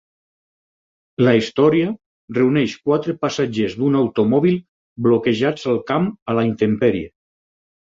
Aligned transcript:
La 1.27 1.33
història 1.39 1.91
reuneix 2.37 2.73
quatre 2.87 3.15
passatgers 3.27 3.77
d'un 3.83 3.99
automòbil 4.01 4.59
bloquejats 5.09 5.69
al 5.75 5.81
camp 5.93 6.11
a 6.35 6.39
la 6.41 6.49
intempèrie. 6.51 7.15